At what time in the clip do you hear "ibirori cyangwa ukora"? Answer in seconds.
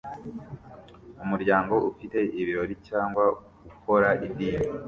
2.39-4.09